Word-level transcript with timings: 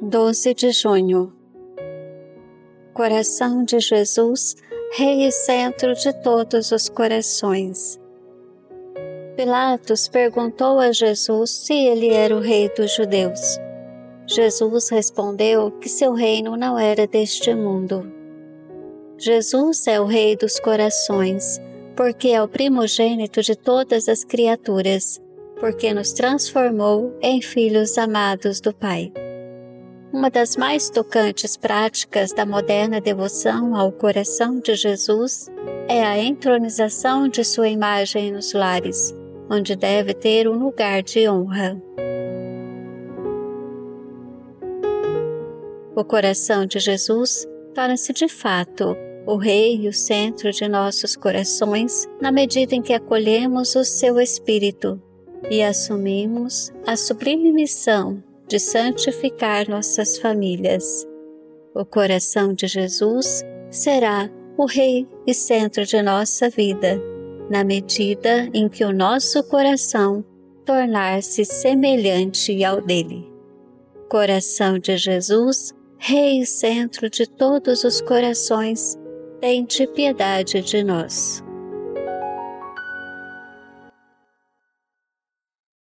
12 0.00 0.54
de 0.54 0.70
junho. 0.70 1.32
Coração 2.94 3.64
de 3.64 3.80
Jesus, 3.80 4.54
Rei 4.92 5.26
e 5.26 5.32
centro 5.32 5.92
de 5.92 6.12
todos 6.22 6.70
os 6.70 6.88
corações. 6.88 8.00
Pilatos 9.36 10.06
perguntou 10.06 10.78
a 10.78 10.92
Jesus 10.92 11.50
se 11.50 11.74
ele 11.74 12.10
era 12.10 12.34
o 12.34 12.38
Rei 12.38 12.70
dos 12.76 12.94
Judeus. 12.94 13.58
Jesus 14.24 14.88
respondeu 14.88 15.72
que 15.72 15.88
seu 15.88 16.12
reino 16.12 16.56
não 16.56 16.78
era 16.78 17.04
deste 17.04 17.52
mundo. 17.52 18.08
Jesus 19.18 19.84
é 19.88 20.00
o 20.00 20.04
Rei 20.04 20.36
dos 20.36 20.60
corações, 20.60 21.60
porque 21.96 22.28
é 22.28 22.40
o 22.40 22.46
primogênito 22.46 23.42
de 23.42 23.56
todas 23.56 24.08
as 24.08 24.22
criaturas, 24.22 25.20
porque 25.58 25.92
nos 25.92 26.12
transformou 26.12 27.12
em 27.20 27.42
filhos 27.42 27.98
amados 27.98 28.60
do 28.60 28.72
Pai. 28.72 29.12
Uma 30.10 30.30
das 30.30 30.56
mais 30.56 30.88
tocantes 30.88 31.54
práticas 31.54 32.32
da 32.32 32.46
moderna 32.46 32.98
devoção 32.98 33.76
ao 33.76 33.92
coração 33.92 34.58
de 34.58 34.74
Jesus 34.74 35.50
é 35.86 36.02
a 36.02 36.18
entronização 36.18 37.28
de 37.28 37.44
sua 37.44 37.68
imagem 37.68 38.32
nos 38.32 38.54
lares, 38.54 39.14
onde 39.50 39.76
deve 39.76 40.14
ter 40.14 40.48
um 40.48 40.58
lugar 40.58 41.02
de 41.02 41.28
honra. 41.28 41.80
O 45.94 46.02
coração 46.02 46.64
de 46.64 46.78
Jesus 46.78 47.46
torna-se 47.74 48.12
de 48.14 48.28
fato 48.28 48.96
o 49.26 49.36
Rei 49.36 49.76
e 49.82 49.88
o 49.88 49.92
centro 49.92 50.50
de 50.50 50.66
nossos 50.66 51.16
corações 51.16 52.08
na 52.18 52.32
medida 52.32 52.74
em 52.74 52.80
que 52.80 52.94
acolhemos 52.94 53.76
o 53.76 53.84
seu 53.84 54.18
Espírito 54.18 54.98
e 55.50 55.62
assumimos 55.62 56.72
a 56.86 56.96
sublime 56.96 57.52
missão 57.52 58.22
de 58.48 58.58
santificar 58.58 59.68
nossas 59.68 60.18
famílias. 60.18 61.06
O 61.74 61.84
coração 61.84 62.52
de 62.52 62.66
Jesus 62.66 63.44
será 63.70 64.30
o 64.56 64.66
Rei 64.66 65.06
e 65.26 65.34
centro 65.34 65.84
de 65.84 66.02
nossa 66.02 66.48
vida, 66.48 67.00
na 67.50 67.62
medida 67.62 68.48
em 68.52 68.68
que 68.68 68.84
o 68.84 68.92
nosso 68.92 69.44
coração 69.44 70.24
tornar-se 70.64 71.44
semelhante 71.44 72.64
ao 72.64 72.80
dele. 72.80 73.30
Coração 74.08 74.78
de 74.78 74.96
Jesus, 74.96 75.72
Rei 75.98 76.40
e 76.40 76.46
centro 76.46 77.10
de 77.10 77.26
todos 77.28 77.84
os 77.84 78.00
corações, 78.00 78.96
tente 79.40 79.86
piedade 79.86 80.60
de 80.62 80.82
nós. 80.82 81.42